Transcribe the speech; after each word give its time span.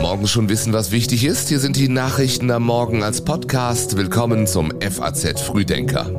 Morgen 0.00 0.26
schon 0.26 0.48
wissen, 0.48 0.72
was 0.72 0.90
wichtig 0.90 1.24
ist. 1.24 1.48
Hier 1.48 1.60
sind 1.60 1.76
die 1.76 1.88
Nachrichten 1.88 2.50
am 2.50 2.64
Morgen 2.64 3.04
als 3.04 3.20
Podcast. 3.24 3.96
Willkommen 3.96 4.48
zum 4.48 4.72
FAZ 4.80 5.40
Frühdenker. 5.40 6.10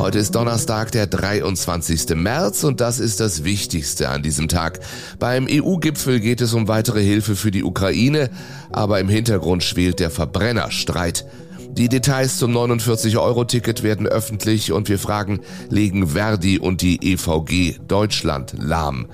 Heute 0.00 0.18
ist 0.18 0.34
Donnerstag, 0.34 0.90
der 0.90 1.06
23. 1.06 2.16
März 2.16 2.64
und 2.64 2.80
das 2.80 2.98
ist 2.98 3.20
das 3.20 3.44
Wichtigste 3.44 4.08
an 4.08 4.24
diesem 4.24 4.48
Tag. 4.48 4.80
Beim 5.20 5.46
EU-Gipfel 5.48 6.18
geht 6.18 6.40
es 6.40 6.52
um 6.52 6.66
weitere 6.66 7.02
Hilfe 7.02 7.36
für 7.36 7.52
die 7.52 7.62
Ukraine, 7.62 8.30
aber 8.72 8.98
im 8.98 9.08
Hintergrund 9.08 9.62
schwelt 9.62 10.00
der 10.00 10.10
Verbrennerstreit. 10.10 11.24
Die 11.76 11.88
Details 11.88 12.36
zum 12.36 12.52
49-Euro-Ticket 12.56 13.82
werden 13.82 14.06
öffentlich 14.06 14.72
und 14.72 14.88
wir 14.88 14.98
fragen, 14.98 15.40
legen 15.68 16.08
Verdi 16.08 16.58
und 16.58 16.82
die 16.82 17.12
EVG 17.12 17.78
Deutschland 17.86 18.54
lahm? 18.58 19.06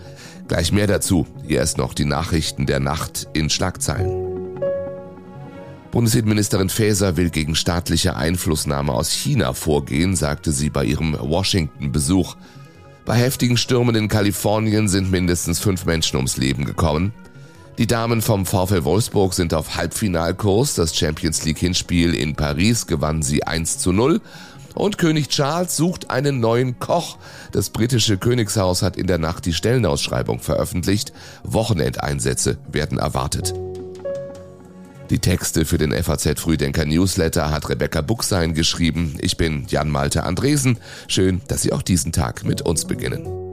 Gleich 0.48 0.72
mehr 0.72 0.86
dazu. 0.86 1.26
Hier 1.46 1.58
erst 1.58 1.76
noch 1.76 1.92
die 1.92 2.04
Nachrichten 2.04 2.66
der 2.66 2.80
Nacht 2.80 3.28
in 3.34 3.50
Schlagzeilen. 3.50 4.26
Bundesinnenministerin 5.90 6.68
Faeser 6.68 7.16
will 7.16 7.30
gegen 7.30 7.54
staatliche 7.54 8.16
Einflussnahme 8.16 8.92
aus 8.92 9.10
China 9.10 9.52
vorgehen, 9.52 10.16
sagte 10.16 10.52
sie 10.52 10.70
bei 10.70 10.84
ihrem 10.84 11.16
Washington-Besuch. 11.18 12.36
Bei 13.04 13.16
heftigen 13.16 13.56
Stürmen 13.56 13.94
in 13.94 14.08
Kalifornien 14.08 14.88
sind 14.88 15.10
mindestens 15.10 15.60
fünf 15.60 15.84
Menschen 15.84 16.16
ums 16.16 16.36
Leben 16.36 16.64
gekommen. 16.64 17.12
Die 17.78 17.86
Damen 17.86 18.22
vom 18.22 18.46
VfL 18.46 18.84
Wolfsburg 18.84 19.34
sind 19.34 19.52
auf 19.52 19.76
Halbfinalkurs. 19.76 20.76
Das 20.76 20.96
Champions 20.96 21.44
League 21.44 21.58
Hinspiel 21.58 22.14
in 22.14 22.34
Paris 22.34 22.86
gewann 22.86 23.20
sie 23.20 23.44
1 23.44 23.78
zu 23.78 23.92
0. 23.92 24.22
Und 24.74 24.96
König 24.96 25.28
Charles 25.28 25.76
sucht 25.76 26.08
einen 26.10 26.40
neuen 26.40 26.78
Koch. 26.78 27.18
Das 27.52 27.68
britische 27.68 28.16
Königshaus 28.16 28.80
hat 28.80 28.96
in 28.96 29.06
der 29.06 29.18
Nacht 29.18 29.44
die 29.44 29.52
Stellenausschreibung 29.52 30.40
veröffentlicht. 30.40 31.12
Wochenendeinsätze 31.44 32.56
werden 32.72 32.98
erwartet. 32.98 33.52
Die 35.10 35.18
Texte 35.18 35.66
für 35.66 35.78
den 35.78 35.92
FAZ 35.92 36.40
Frühdenker 36.40 36.86
Newsletter 36.86 37.50
hat 37.50 37.68
Rebecca 37.68 38.00
Buchsein 38.00 38.54
geschrieben. 38.54 39.18
Ich 39.20 39.36
bin 39.36 39.66
Jan 39.68 39.90
Malte 39.90 40.24
Andresen. 40.24 40.78
Schön, 41.08 41.42
dass 41.48 41.60
Sie 41.60 41.74
auch 41.74 41.82
diesen 41.82 42.12
Tag 42.12 42.42
mit 42.44 42.62
uns 42.62 42.86
beginnen. 42.86 43.45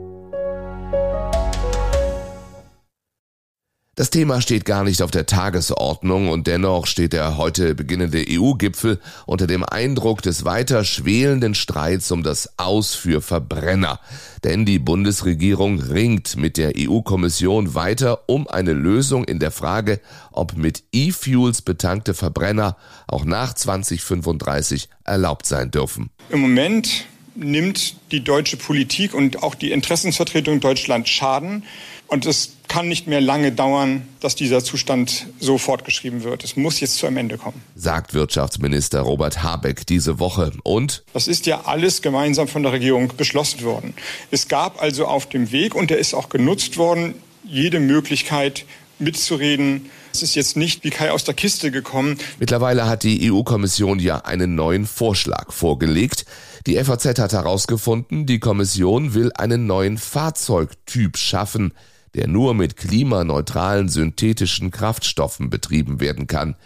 Das 3.96 4.10
Thema 4.10 4.40
steht 4.40 4.64
gar 4.64 4.82
nicht 4.82 5.02
auf 5.02 5.12
der 5.12 5.24
Tagesordnung 5.24 6.28
und 6.28 6.48
dennoch 6.48 6.88
steht 6.88 7.12
der 7.12 7.36
heute 7.36 7.76
beginnende 7.76 8.24
EU-Gipfel 8.28 8.98
unter 9.24 9.46
dem 9.46 9.62
Eindruck 9.62 10.20
des 10.20 10.44
weiter 10.44 10.84
schwelenden 10.84 11.54
Streits 11.54 12.10
um 12.10 12.24
das 12.24 12.58
Aus 12.58 12.96
für 12.96 13.22
Verbrenner. 13.22 14.00
Denn 14.42 14.64
die 14.64 14.80
Bundesregierung 14.80 15.78
ringt 15.78 16.36
mit 16.36 16.56
der 16.56 16.72
EU-Kommission 16.76 17.76
weiter 17.76 18.28
um 18.28 18.48
eine 18.48 18.72
Lösung 18.72 19.22
in 19.22 19.38
der 19.38 19.52
Frage, 19.52 20.00
ob 20.32 20.56
mit 20.56 20.82
E-Fuels 20.90 21.62
betankte 21.62 22.14
Verbrenner 22.14 22.76
auch 23.06 23.24
nach 23.24 23.54
2035 23.54 24.88
erlaubt 25.04 25.46
sein 25.46 25.70
dürfen. 25.70 26.10
Im 26.30 26.40
Moment 26.40 27.04
nimmt 27.36 27.94
die 28.10 28.24
deutsche 28.24 28.56
Politik 28.56 29.14
und 29.14 29.44
auch 29.44 29.54
die 29.54 29.70
Interessensvertretung 29.70 30.58
Deutschland 30.58 31.08
Schaden 31.08 31.62
und 32.08 32.26
es 32.26 32.54
kann 32.74 32.88
nicht 32.88 33.06
mehr 33.06 33.20
lange 33.20 33.52
dauern, 33.52 34.02
dass 34.18 34.34
dieser 34.34 34.64
Zustand 34.64 35.26
so 35.38 35.58
fortgeschrieben 35.58 36.24
wird. 36.24 36.42
Es 36.42 36.56
muss 36.56 36.80
jetzt 36.80 36.96
zu 36.96 37.06
einem 37.06 37.18
Ende 37.18 37.38
kommen. 37.38 37.62
Sagt 37.76 38.14
Wirtschaftsminister 38.14 39.02
Robert 39.02 39.44
Habeck 39.44 39.86
diese 39.86 40.18
Woche. 40.18 40.50
Und? 40.64 41.04
Das 41.12 41.28
ist 41.28 41.46
ja 41.46 41.66
alles 41.66 42.02
gemeinsam 42.02 42.48
von 42.48 42.64
der 42.64 42.72
Regierung 42.72 43.12
beschlossen 43.16 43.62
worden. 43.62 43.94
Es 44.32 44.48
gab 44.48 44.82
also 44.82 45.06
auf 45.06 45.28
dem 45.28 45.52
Weg, 45.52 45.76
und 45.76 45.88
der 45.88 45.98
ist 45.98 46.14
auch 46.14 46.30
genutzt 46.30 46.76
worden, 46.76 47.14
jede 47.44 47.78
Möglichkeit 47.78 48.64
mitzureden. 48.98 49.88
Es 50.12 50.24
ist 50.24 50.34
jetzt 50.34 50.56
nicht 50.56 50.82
wie 50.82 50.90
Kai 50.90 51.12
aus 51.12 51.22
der 51.22 51.34
Kiste 51.34 51.70
gekommen. 51.70 52.18
Mittlerweile 52.40 52.88
hat 52.88 53.04
die 53.04 53.30
EU-Kommission 53.30 54.00
ja 54.00 54.24
einen 54.24 54.56
neuen 54.56 54.86
Vorschlag 54.86 55.52
vorgelegt. 55.52 56.26
Die 56.66 56.82
FAZ 56.82 57.20
hat 57.20 57.34
herausgefunden, 57.34 58.26
die 58.26 58.40
Kommission 58.40 59.14
will 59.14 59.30
einen 59.36 59.68
neuen 59.68 59.96
Fahrzeugtyp 59.96 61.16
schaffen 61.16 61.72
der 62.14 62.28
nur 62.28 62.54
mit 62.54 62.76
klimaneutralen 62.76 63.88
synthetischen 63.88 64.70
Kraftstoffen 64.70 65.50
betrieben 65.50 66.00
werden 66.00 66.26
kann. 66.26 66.56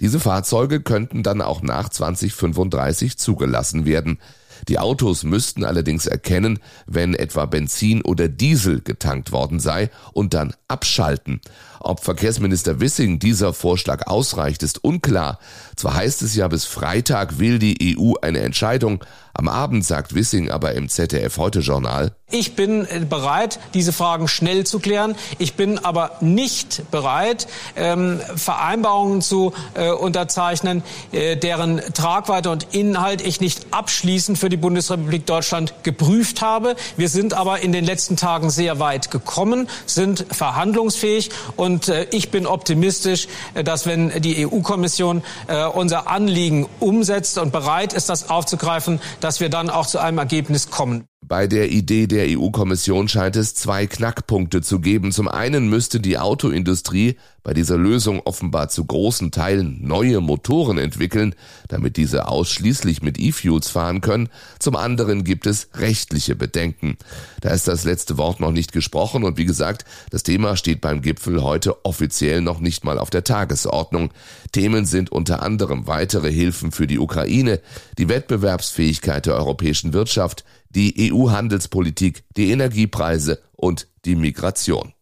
Diese 0.00 0.20
Fahrzeuge 0.20 0.80
könnten 0.80 1.22
dann 1.22 1.42
auch 1.42 1.62
nach 1.62 1.88
2035 1.88 3.18
zugelassen 3.18 3.84
werden. 3.84 4.18
Die 4.66 4.78
Autos 4.78 5.24
müssten 5.24 5.64
allerdings 5.64 6.06
erkennen, 6.06 6.58
wenn 6.86 7.14
etwa 7.14 7.46
Benzin 7.46 8.02
oder 8.02 8.28
Diesel 8.28 8.80
getankt 8.80 9.32
worden 9.32 9.60
sei 9.60 9.90
und 10.12 10.34
dann 10.34 10.54
abschalten. 10.66 11.40
Ob 11.80 12.02
Verkehrsminister 12.02 12.80
Wissing 12.80 13.18
dieser 13.18 13.52
Vorschlag 13.52 14.06
ausreicht, 14.08 14.62
ist 14.62 14.82
unklar. 14.82 15.38
Zwar 15.76 15.94
heißt 15.94 16.22
es 16.22 16.34
ja, 16.34 16.48
bis 16.48 16.64
Freitag 16.64 17.38
will 17.38 17.58
die 17.58 17.96
EU 17.96 18.14
eine 18.20 18.40
Entscheidung. 18.40 19.04
Am 19.32 19.48
Abend 19.48 19.84
sagt 19.84 20.14
Wissing 20.14 20.50
aber 20.50 20.72
im 20.72 20.88
ZDF 20.88 21.38
Heute 21.38 21.60
Journal, 21.60 22.12
ich 22.30 22.56
bin 22.56 22.86
bereit, 23.08 23.58
diese 23.72 23.94
Fragen 23.94 24.28
schnell 24.28 24.66
zu 24.66 24.80
klären. 24.80 25.14
Ich 25.38 25.54
bin 25.54 25.78
aber 25.78 26.18
nicht 26.20 26.90
bereit, 26.90 27.46
ähm, 27.74 28.20
Vereinbarungen 28.36 29.22
zu 29.22 29.54
äh, 29.72 29.90
unterzeichnen, 29.90 30.82
äh, 31.10 31.36
deren 31.36 31.80
Tragweite 31.94 32.50
und 32.50 32.74
Inhalt 32.74 33.22
ich 33.22 33.40
nicht 33.40 33.68
abschließend 33.70 34.36
für 34.36 34.47
die 34.48 34.56
Bundesrepublik 34.56 35.26
Deutschland 35.26 35.74
geprüft 35.82 36.42
habe. 36.42 36.76
Wir 36.96 37.08
sind 37.08 37.34
aber 37.34 37.60
in 37.60 37.72
den 37.72 37.84
letzten 37.84 38.16
Tagen 38.16 38.50
sehr 38.50 38.78
weit 38.78 39.10
gekommen, 39.10 39.68
sind 39.86 40.26
verhandlungsfähig 40.30 41.30
und 41.56 41.88
äh, 41.88 42.06
ich 42.10 42.30
bin 42.30 42.46
optimistisch, 42.46 43.28
äh, 43.54 43.64
dass 43.64 43.86
wenn 43.86 44.20
die 44.20 44.46
EU-Kommission 44.46 45.22
äh, 45.46 45.64
unser 45.66 46.08
Anliegen 46.08 46.68
umsetzt 46.80 47.38
und 47.38 47.52
bereit 47.52 47.92
ist, 47.92 48.08
das 48.08 48.30
aufzugreifen, 48.30 49.00
dass 49.20 49.40
wir 49.40 49.48
dann 49.48 49.70
auch 49.70 49.86
zu 49.86 49.98
einem 49.98 50.18
Ergebnis 50.18 50.70
kommen. 50.70 51.08
Bei 51.28 51.46
der 51.46 51.70
Idee 51.70 52.06
der 52.06 52.26
EU-Kommission 52.38 53.06
scheint 53.06 53.36
es 53.36 53.54
zwei 53.54 53.86
Knackpunkte 53.86 54.62
zu 54.62 54.80
geben. 54.80 55.12
Zum 55.12 55.28
einen 55.28 55.68
müsste 55.68 56.00
die 56.00 56.16
Autoindustrie 56.16 57.16
bei 57.42 57.52
dieser 57.54 57.76
Lösung 57.76 58.20
offenbar 58.24 58.68
zu 58.68 58.84
großen 58.84 59.30
Teilen 59.30 59.78
neue 59.86 60.20
Motoren 60.20 60.78
entwickeln, 60.78 61.34
damit 61.68 61.96
diese 61.96 62.28
ausschließlich 62.28 63.02
mit 63.02 63.18
E-Fuels 63.18 63.68
fahren 63.68 64.00
können. 64.00 64.28
Zum 64.58 64.76
anderen 64.76 65.24
gibt 65.24 65.46
es 65.46 65.68
rechtliche 65.74 66.34
Bedenken. 66.34 66.96
Da 67.40 67.50
ist 67.50 67.68
das 67.68 67.84
letzte 67.84 68.16
Wort 68.16 68.40
noch 68.40 68.52
nicht 68.52 68.72
gesprochen 68.72 69.24
und 69.24 69.36
wie 69.36 69.44
gesagt, 69.44 69.84
das 70.10 70.22
Thema 70.22 70.56
steht 70.56 70.80
beim 70.80 71.02
Gipfel 71.02 71.42
heute 71.42 71.84
offiziell 71.84 72.40
noch 72.40 72.60
nicht 72.60 72.84
mal 72.84 72.98
auf 72.98 73.10
der 73.10 73.24
Tagesordnung. 73.24 74.10
Themen 74.52 74.86
sind 74.86 75.12
unter 75.12 75.42
anderem 75.42 75.86
weitere 75.86 76.32
Hilfen 76.32 76.70
für 76.70 76.86
die 76.86 76.98
Ukraine, 76.98 77.60
die 77.98 78.08
Wettbewerbsfähigkeit 78.08 79.26
der 79.26 79.36
europäischen 79.36 79.92
Wirtschaft, 79.92 80.44
die 80.70 81.12
EU-Handelspolitik, 81.12 82.24
die 82.36 82.50
Energiepreise 82.50 83.40
und 83.52 83.88
die 84.04 84.16
Migration. 84.16 84.92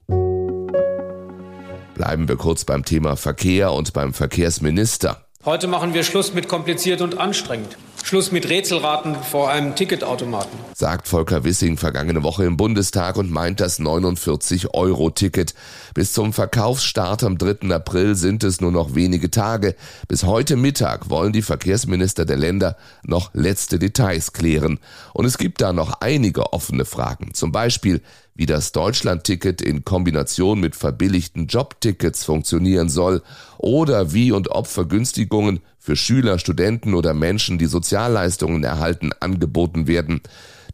Bleiben 1.95 2.29
wir 2.29 2.37
kurz 2.37 2.65
beim 2.65 2.85
Thema 2.85 3.17
Verkehr 3.17 3.73
und 3.73 3.93
beim 3.93 4.13
Verkehrsminister. 4.13 5.27
Heute 5.45 5.67
machen 5.67 5.95
wir 5.95 6.03
Schluss 6.03 6.35
mit 6.35 6.49
kompliziert 6.49 7.01
und 7.01 7.19
anstrengend. 7.19 7.79
Schluss 8.07 8.31
mit 8.31 8.49
Rätselraten 8.49 9.17
vor 9.17 9.51
einem 9.51 9.75
Ticketautomaten. 9.75 10.57
Sagt 10.77 11.09
Volker 11.09 11.43
Wissing 11.43 11.77
vergangene 11.77 12.23
Woche 12.23 12.45
im 12.45 12.57
Bundestag 12.57 13.17
und 13.17 13.33
meint 13.33 13.59
das 13.59 13.81
49-Euro-Ticket. 13.81 15.55
Bis 15.93 16.13
zum 16.13 16.33
Verkaufsstart 16.33 17.25
am 17.25 17.37
3. 17.37 17.69
April 17.75 18.15
sind 18.15 18.45
es 18.45 18.61
nur 18.61 18.71
noch 18.71 18.95
wenige 18.95 19.33
Tage. 19.33 19.75
Bis 20.07 20.23
heute 20.23 20.55
Mittag 20.55 21.11
wollen 21.11 21.33
die 21.33 21.43
Verkehrsminister 21.43 22.25
der 22.25 22.37
Länder 22.37 22.77
noch 23.03 23.35
letzte 23.35 23.81
Details 23.81 24.33
klären. 24.33 24.79
Und 25.13 25.25
es 25.25 25.37
gibt 25.37 25.61
da 25.61 25.73
noch 25.73 26.01
einige 26.01 26.53
offene 26.53 26.85
Fragen. 26.85 27.35
Zum 27.35 27.51
Beispiel, 27.51 28.03
wie 28.37 28.47
das 28.47 28.71
Deutschland-Ticket 28.71 29.63
in 29.63 29.85
Kombination 29.85 30.61
mit 30.61 30.77
verbilligten 30.77 31.49
Jobtickets 31.49 32.23
funktionieren 32.23 32.89
soll 32.89 33.23
oder 33.59 34.13
wie 34.13 34.31
und 34.31 34.51
ob 34.53 34.69
Vergünstigungen 34.69 35.61
für 35.87 35.95
Schüler, 35.95 36.41
Studenten 36.41 36.95
oder 36.95 37.15
Menschen, 37.15 37.59
die 37.59 37.67
Sozialleistungen 37.67 38.65
erhalten, 38.65 39.13
angeboten 39.21 39.87
werden. 39.87 40.21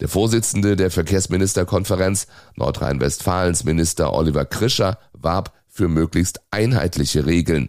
Der 0.01 0.09
Vorsitzende 0.09 0.75
der 0.75 0.91
Verkehrsministerkonferenz 0.91 2.29
Nordrhein-Westfalens 2.57 3.65
Minister 3.65 4.15
Oliver 4.15 4.47
Krischer 4.47 4.99
warb 5.13 5.53
für 5.69 5.89
möglichst 5.89 6.41
einheitliche 6.51 7.27
Regeln. 7.27 7.69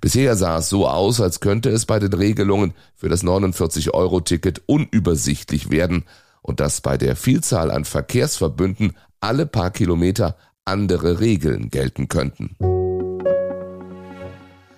Bisher 0.00 0.36
sah 0.36 0.58
es 0.58 0.68
so 0.68 0.86
aus, 0.86 1.20
als 1.20 1.40
könnte 1.40 1.68
es 1.70 1.84
bei 1.84 1.98
den 1.98 2.12
Regelungen 2.12 2.74
für 2.94 3.08
das 3.08 3.24
49-Euro-Ticket 3.24 4.62
unübersichtlich 4.66 5.70
werden 5.70 6.04
und 6.42 6.60
dass 6.60 6.80
bei 6.80 6.96
der 6.96 7.16
Vielzahl 7.16 7.72
an 7.72 7.84
Verkehrsverbünden 7.84 8.92
alle 9.18 9.46
paar 9.46 9.72
Kilometer 9.72 10.36
andere 10.64 11.18
Regeln 11.18 11.70
gelten 11.70 12.06
könnten. 12.06 12.83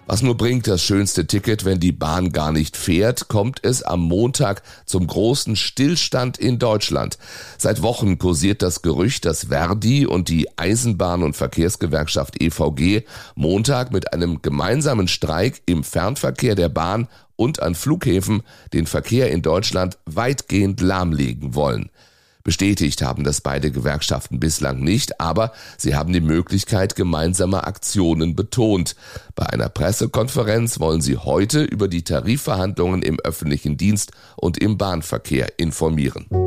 Was 0.08 0.22
nur 0.22 0.36
bringt 0.36 0.68
das 0.68 0.84
schönste 0.84 1.26
Ticket, 1.26 1.64
wenn 1.64 1.80
die 1.80 1.90
Bahn 1.90 2.30
gar 2.30 2.52
nicht 2.52 2.76
fährt, 2.76 3.26
kommt 3.26 3.58
es 3.64 3.82
am 3.82 4.02
Montag 4.02 4.62
zum 4.84 5.04
großen 5.08 5.56
Stillstand 5.56 6.38
in 6.38 6.60
Deutschland. 6.60 7.18
Seit 7.58 7.82
Wochen 7.82 8.16
kursiert 8.16 8.62
das 8.62 8.82
Gerücht, 8.82 9.24
dass 9.24 9.46
Verdi 9.46 10.06
und 10.06 10.28
die 10.28 10.48
Eisenbahn- 10.56 11.24
und 11.24 11.34
Verkehrsgewerkschaft 11.34 12.40
EVG 12.40 13.04
Montag 13.34 13.90
mit 13.92 14.12
einem 14.12 14.42
gemeinsamen 14.42 15.08
Streik 15.08 15.62
im 15.66 15.82
Fernverkehr 15.82 16.54
der 16.54 16.68
Bahn 16.68 17.08
und 17.34 17.60
an 17.60 17.74
Flughäfen 17.74 18.42
den 18.72 18.86
Verkehr 18.86 19.32
in 19.32 19.42
Deutschland 19.42 19.98
weitgehend 20.04 20.80
lahmlegen 20.80 21.56
wollen. 21.56 21.90
Bestätigt 22.46 23.02
haben 23.02 23.25
das 23.25 23.40
beide 23.40 23.72
Gewerkschaften 23.72 24.38
bislang 24.38 24.78
nicht, 24.78 25.20
aber 25.20 25.50
sie 25.78 25.96
haben 25.96 26.12
die 26.12 26.20
Möglichkeit 26.20 26.94
gemeinsamer 26.94 27.66
Aktionen 27.66 28.37
betont. 28.37 28.94
Bei 29.34 29.46
einer 29.46 29.69
Pressekonferenz 29.69 30.78
wollen 30.78 31.00
sie 31.00 31.16
heute 31.16 31.64
über 31.64 31.88
die 31.88 32.04
Tarifverhandlungen 32.04 33.02
im 33.02 33.19
öffentlichen 33.19 33.76
Dienst 33.76 34.12
und 34.37 34.58
im 34.58 34.78
Bahnverkehr 34.78 35.58
informieren. 35.58 36.45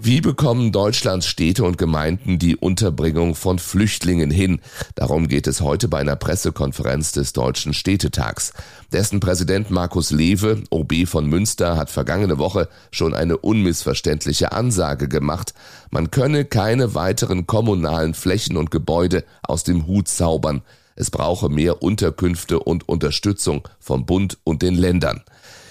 Wie 0.00 0.20
bekommen 0.20 0.70
Deutschlands 0.70 1.26
Städte 1.26 1.64
und 1.64 1.76
Gemeinden 1.76 2.38
die 2.38 2.54
Unterbringung 2.54 3.34
von 3.34 3.58
Flüchtlingen 3.58 4.30
hin? 4.30 4.60
Darum 4.94 5.26
geht 5.26 5.48
es 5.48 5.60
heute 5.60 5.88
bei 5.88 5.98
einer 5.98 6.14
Pressekonferenz 6.14 7.10
des 7.10 7.32
Deutschen 7.32 7.74
Städtetags. 7.74 8.52
Dessen 8.92 9.18
Präsident 9.18 9.72
Markus 9.72 10.12
Lewe, 10.12 10.62
OB 10.70 11.08
von 11.08 11.26
Münster, 11.26 11.76
hat 11.76 11.90
vergangene 11.90 12.38
Woche 12.38 12.68
schon 12.92 13.12
eine 13.12 13.38
unmissverständliche 13.38 14.52
Ansage 14.52 15.08
gemacht. 15.08 15.52
Man 15.90 16.12
könne 16.12 16.44
keine 16.44 16.94
weiteren 16.94 17.48
kommunalen 17.48 18.14
Flächen 18.14 18.56
und 18.56 18.70
Gebäude 18.70 19.24
aus 19.42 19.64
dem 19.64 19.88
Hut 19.88 20.06
zaubern. 20.06 20.62
Es 20.94 21.10
brauche 21.10 21.48
mehr 21.48 21.82
Unterkünfte 21.82 22.60
und 22.60 22.88
Unterstützung 22.88 23.66
vom 23.80 24.06
Bund 24.06 24.38
und 24.44 24.62
den 24.62 24.76
Ländern. 24.76 25.24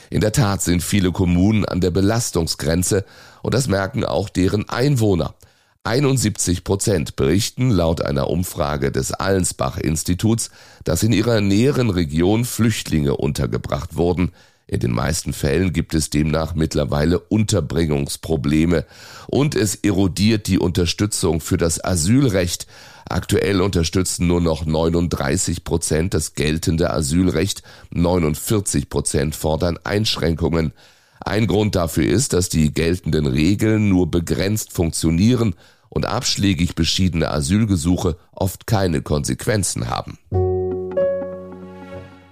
In 0.09 0.21
der 0.21 0.31
Tat 0.31 0.62
sind 0.62 0.81
viele 0.81 1.12
Kommunen 1.12 1.65
an 1.65 1.81
der 1.81 1.92
Belastungsgrenze 1.92 3.06
und 3.42 3.54
das 3.54 3.68
merken 3.68 4.04
auch 4.06 4.30
deren 4.30 4.69
Einwohner. 4.69 5.36
71 5.83 6.63
Prozent 6.63 7.15
berichten 7.15 7.69
laut 7.69 8.01
einer 8.01 8.30
Umfrage 8.30 8.92
des 8.92 9.13
Allensbach-Instituts, 9.13 10.50
dass 10.83 11.04
in 11.04 11.13
ihrer 11.13 11.39
näheren 11.39 11.89
Region 11.89 12.44
Flüchtlinge 12.44 13.15
untergebracht 13.15 13.95
wurden. 13.95 14.33
In 14.67 14.81
den 14.81 14.91
meisten 14.91 15.31
Fällen 15.31 15.71
gibt 15.71 15.93
es 15.93 16.09
demnach 16.09 16.53
mittlerweile 16.53 17.19
Unterbringungsprobleme 17.19 18.85
und 19.27 19.55
es 19.55 19.75
erodiert 19.75 20.47
die 20.47 20.59
Unterstützung 20.59 21.39
für 21.39 21.55
das 21.55 21.81
Asylrecht. 21.83 22.67
Aktuell 23.07 23.61
unterstützen 23.61 24.27
nur 24.27 24.41
noch 24.41 24.65
39 24.65 25.63
Prozent 25.63 26.13
das 26.13 26.33
geltende 26.33 26.91
Asylrecht, 26.91 27.63
49 27.91 28.89
Prozent 28.89 29.35
fordern 29.35 29.79
Einschränkungen. 29.85 30.73
Ein 31.21 31.47
Grund 31.47 31.75
dafür 31.75 32.05
ist, 32.05 32.33
dass 32.33 32.49
die 32.49 32.73
geltenden 32.73 33.25
Regeln 33.25 33.87
nur 33.87 34.11
begrenzt 34.11 34.73
funktionieren 34.73 35.55
und 35.87 36.05
abschlägig 36.05 36.75
beschiedene 36.75 37.31
Asylgesuche 37.31 38.17
oft 38.33 38.67
keine 38.67 39.01
Konsequenzen 39.01 39.89
haben. 39.89 40.17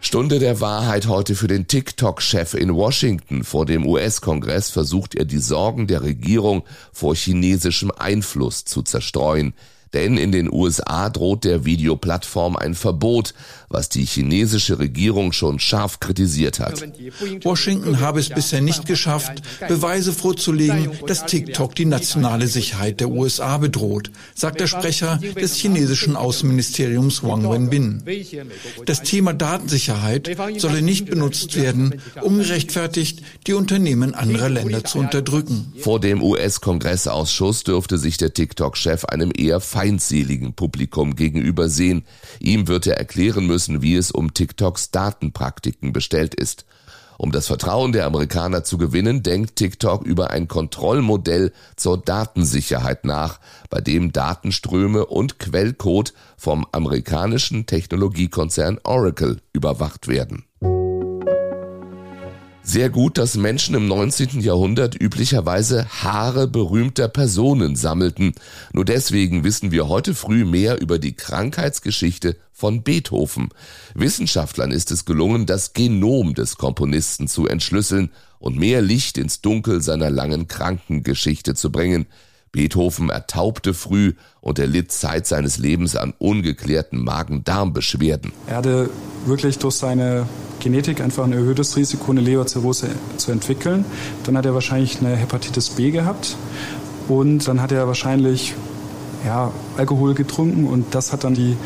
Stunde 0.05 0.37
der 0.37 0.61
Wahrheit 0.61 1.07
heute 1.07 1.33
für 1.33 1.47
den 1.47 1.65
TikTok-Chef 1.65 2.53
in 2.53 2.75
Washington. 2.75 3.43
Vor 3.43 3.65
dem 3.65 3.87
US-Kongress 3.87 4.69
versucht 4.69 5.15
er 5.15 5.25
die 5.25 5.39
Sorgen 5.39 5.87
der 5.87 6.03
Regierung 6.03 6.63
vor 6.93 7.15
chinesischem 7.15 7.89
Einfluss 7.89 8.65
zu 8.65 8.83
zerstreuen. 8.83 9.55
Denn 9.95 10.17
in 10.17 10.33
den 10.33 10.51
USA 10.51 11.09
droht 11.09 11.45
der 11.45 11.63
Videoplattform 11.63 12.57
ein 12.57 12.75
Verbot, 12.75 13.33
was 13.69 13.87
die 13.87 14.05
chinesische 14.05 14.77
Regierung 14.77 15.31
schon 15.31 15.57
scharf 15.57 16.01
kritisiert 16.01 16.59
hat. 16.59 16.85
Washington 17.43 18.01
habe 18.01 18.19
es 18.19 18.29
bisher 18.29 18.61
nicht 18.61 18.85
geschafft, 18.85 19.41
Beweise 19.67 20.11
vorzulegen, 20.11 20.91
dass 21.07 21.25
TikTok 21.25 21.75
die 21.75 21.85
nationale 21.85 22.47
Sicherheit 22.47 22.99
der 22.99 23.09
USA 23.09 23.57
bedroht, 23.57 24.11
sagt 24.33 24.59
der 24.59 24.67
Sprecher 24.67 25.17
des 25.39 25.55
chinesischen 25.55 26.17
Außenministeriums 26.17 27.23
Wang 27.23 27.49
Wenbin. 27.49 28.03
Das 28.85 29.01
Thema 29.01 29.33
Datensicherheit 29.33 30.35
solle 30.57 30.81
nicht 30.81 31.05
benutzt 31.05 31.55
werden, 31.55 32.01
um 32.21 32.37
gerechtfertigt 32.37 33.21
die 33.47 33.53
Unternehmen 33.53 34.13
anderer 34.13 34.49
Länder 34.49 34.83
zu 34.83 34.99
unterdrücken. 34.99 35.73
Vor 35.79 36.01
dem 36.01 36.21
US-Kongressausschuss 36.21 37.63
dürfte 37.63 37.97
sich 37.97 38.17
der 38.17 38.33
TikTok-Chef 38.33 39.05
einem 39.05 39.31
eher 39.35 39.61
feindseligen 39.85 40.53
Publikum 40.53 41.15
gegenüber 41.15 41.69
sehen. 41.69 42.05
Ihm 42.39 42.67
wird 42.67 42.87
er 42.87 42.97
erklären 42.97 43.45
müssen, 43.45 43.83
wie 43.83 43.95
es 43.95 44.09
um 44.09 44.33
TikToks 44.33 44.89
Datenpraktiken 44.89 45.93
bestellt 45.93 46.33
ist. 46.33 46.65
Um 47.17 47.31
das 47.31 47.47
Vertrauen 47.47 47.91
der 47.91 48.07
Amerikaner 48.07 48.63
zu 48.63 48.77
gewinnen, 48.77 49.21
denkt 49.21 49.55
TikTok 49.55 50.03
über 50.03 50.31
ein 50.31 50.47
Kontrollmodell 50.47 51.53
zur 51.75 51.97
Datensicherheit 51.97 53.05
nach, 53.05 53.39
bei 53.69 53.79
dem 53.79 54.11
Datenströme 54.11 55.05
und 55.05 55.39
Quellcode 55.39 56.13
vom 56.35 56.65
amerikanischen 56.71 57.67
Technologiekonzern 57.67 58.79
Oracle 58.83 59.39
überwacht 59.53 60.07
werden. 60.07 60.45
Sehr 62.75 62.89
gut, 62.89 63.17
dass 63.17 63.37
Menschen 63.37 63.73
im 63.73 63.87
19. 63.87 64.41
Jahrhundert 64.41 65.01
üblicherweise 65.01 65.87
Haare 66.03 66.45
berühmter 66.45 67.07
Personen 67.07 67.77
sammelten. 67.77 68.33
Nur 68.73 68.83
deswegen 68.83 69.45
wissen 69.45 69.71
wir 69.71 69.87
heute 69.87 70.13
früh 70.13 70.43
mehr 70.43 70.81
über 70.81 70.99
die 70.99 71.13
Krankheitsgeschichte 71.13 72.35
von 72.51 72.83
Beethoven. 72.83 73.47
Wissenschaftlern 73.93 74.71
ist 74.71 74.91
es 74.91 75.05
gelungen, 75.05 75.45
das 75.45 75.71
Genom 75.71 76.33
des 76.33 76.57
Komponisten 76.57 77.29
zu 77.29 77.47
entschlüsseln 77.47 78.11
und 78.39 78.57
mehr 78.57 78.81
Licht 78.81 79.17
ins 79.17 79.39
Dunkel 79.39 79.81
seiner 79.81 80.09
langen 80.09 80.49
Krankengeschichte 80.49 81.55
zu 81.55 81.71
bringen. 81.71 82.07
Beethoven 82.55 83.09
ertaubte 83.09 83.73
früh 83.73 84.13
und 84.39 84.59
erlitt 84.59 84.89
Zeit 84.89 85.27
seines 85.27 85.57
Lebens 85.57 85.97
an 85.97 86.13
ungeklärten 86.19 87.03
Magen-Darm-Beschwerden. 87.03 88.31
Er 88.47 88.55
hatte 88.55 88.89
wirklich 89.25 89.59
durch 89.59 89.75
seine 89.75 90.25
Genetik 90.61 91.01
einfach 91.01 91.25
ein 91.25 91.33
erhöhtes 91.33 91.75
Risiko, 91.75 92.11
eine 92.11 92.21
Leberzirrhose 92.21 92.87
zu 93.17 93.33
entwickeln. 93.33 93.83
Dann 94.23 94.37
hat 94.37 94.45
er 94.45 94.53
wahrscheinlich 94.53 94.99
eine 95.01 95.17
Hepatitis 95.17 95.71
B 95.71 95.91
gehabt 95.91 96.37
und 97.09 97.45
dann 97.45 97.61
hat 97.61 97.73
er 97.73 97.87
wahrscheinlich 97.87 98.53
ja, 99.25 99.51
Alkohol 99.75 100.13
getrunken 100.13 100.65
und 100.65 100.95
das 100.95 101.11
hat 101.11 101.25
dann 101.25 101.33
die 101.33 101.57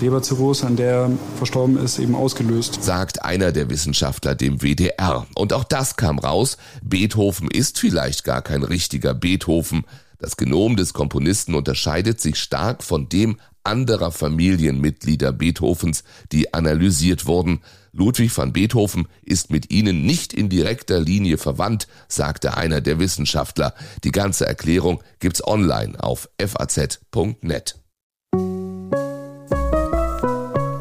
Leberzirrhose, 0.00 0.66
an 0.66 0.76
der 0.76 0.90
er 0.90 1.10
verstorben 1.36 1.76
ist, 1.76 1.98
eben 1.98 2.14
ausgelöst. 2.14 2.82
Sagt 2.82 3.22
einer 3.22 3.52
der 3.52 3.68
Wissenschaftler 3.68 4.34
dem 4.34 4.62
WDR. 4.62 5.26
Und 5.34 5.52
auch 5.52 5.64
das 5.64 5.96
kam 5.96 6.18
raus. 6.18 6.56
Beethoven 6.82 7.50
ist 7.50 7.78
vielleicht 7.78 8.24
gar 8.24 8.40
kein 8.40 8.62
richtiger 8.62 9.12
Beethoven. 9.12 9.84
Das 10.20 10.36
Genom 10.36 10.76
des 10.76 10.92
Komponisten 10.92 11.54
unterscheidet 11.54 12.20
sich 12.20 12.36
stark 12.36 12.84
von 12.84 13.08
dem 13.08 13.38
anderer 13.64 14.12
Familienmitglieder 14.12 15.32
Beethovens, 15.32 16.04
die 16.30 16.52
analysiert 16.52 17.26
wurden. 17.26 17.60
Ludwig 17.92 18.36
van 18.36 18.52
Beethoven 18.52 19.08
ist 19.22 19.50
mit 19.50 19.70
ihnen 19.70 20.04
nicht 20.04 20.32
in 20.32 20.48
direkter 20.48 21.00
Linie 21.00 21.38
verwandt, 21.38 21.88
sagte 22.06 22.56
einer 22.56 22.80
der 22.80 22.98
Wissenschaftler. 22.98 23.74
Die 24.04 24.12
ganze 24.12 24.46
Erklärung 24.46 25.02
gibt's 25.18 25.44
online 25.44 26.02
auf 26.02 26.28
faz.net. 26.38 27.80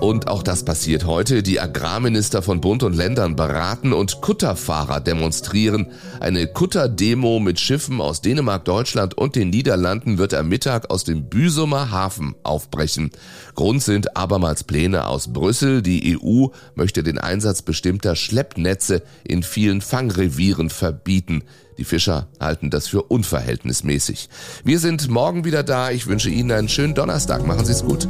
Und 0.10 0.28
auch 0.28 0.42
das 0.42 0.66
passiert 0.66 1.06
heute. 1.06 1.44
Die 1.44 1.60
Agrarminister 1.60 2.42
von 2.42 2.62
Bund 2.62 2.82
und 2.82 2.96
Ländern 2.96 3.36
beraten 3.36 3.94
und 3.94 4.22
Kutterfahrer 4.22 5.02
demonstrieren. 5.02 5.86
Eine 6.20 6.48
Kutterdemo 6.48 7.40
mit 7.40 7.60
Schiffen 7.60 8.02
aus 8.02 8.20
Dänemark, 8.22 8.66
Deutschland 8.66 9.16
und 9.16 9.36
den 9.36 9.52
Niederlanden 9.52 10.18
wird 10.18 10.34
am 10.34 10.50
Mittag 10.50 10.90
aus 10.90 11.04
dem 11.04 11.30
Büsumer 11.30 11.92
Hafen 11.92 12.34
aufbrechen. 12.42 13.12
Grund 13.54 13.84
sind 13.84 14.18
abermals 14.18 14.64
Pläne 14.64 15.06
aus 15.06 15.32
Brüssel. 15.32 15.84
Die 15.84 16.18
EU 16.20 16.48
möchte 16.74 17.04
den 17.04 17.20
Einsatz 17.20 17.62
bestimmter 17.62 18.16
Schleppnetze 18.16 19.04
in 19.24 19.44
vielen 19.44 19.80
Fangrevieren 19.80 20.72
verbieten. 20.72 21.44
Die 21.78 21.84
Fischer 21.84 22.30
halten 22.40 22.72
das 22.72 22.88
für 22.88 23.04
unverhältnismäßig. 23.04 24.28
Wir 24.64 24.80
sind 24.80 25.08
morgen 25.08 25.46
wieder 25.46 25.62
da. 25.62 25.92
Ich 25.92 26.08
wünsche 26.08 26.32
Ihnen 26.32 26.52
einen 26.52 26.68
schönen 26.68 26.96
Donnerstag. 26.96 27.46
Machen 27.46 27.66
Sie 27.66 27.74
es 27.74 27.86
gut. 27.86 28.08